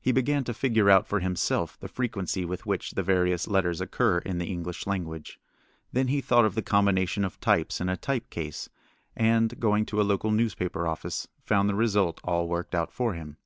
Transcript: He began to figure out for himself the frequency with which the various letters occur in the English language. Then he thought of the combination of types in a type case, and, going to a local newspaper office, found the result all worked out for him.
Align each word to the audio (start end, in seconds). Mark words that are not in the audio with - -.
He 0.00 0.12
began 0.12 0.44
to 0.44 0.54
figure 0.54 0.88
out 0.90 1.08
for 1.08 1.18
himself 1.18 1.76
the 1.80 1.88
frequency 1.88 2.44
with 2.44 2.66
which 2.66 2.92
the 2.92 3.02
various 3.02 3.48
letters 3.48 3.80
occur 3.80 4.18
in 4.18 4.38
the 4.38 4.46
English 4.46 4.86
language. 4.86 5.40
Then 5.92 6.06
he 6.06 6.20
thought 6.20 6.44
of 6.44 6.54
the 6.54 6.62
combination 6.62 7.24
of 7.24 7.40
types 7.40 7.80
in 7.80 7.88
a 7.88 7.96
type 7.96 8.30
case, 8.30 8.68
and, 9.16 9.58
going 9.58 9.84
to 9.86 10.00
a 10.00 10.06
local 10.06 10.30
newspaper 10.30 10.86
office, 10.86 11.26
found 11.42 11.68
the 11.68 11.74
result 11.74 12.20
all 12.22 12.46
worked 12.46 12.76
out 12.76 12.92
for 12.92 13.14
him. 13.14 13.38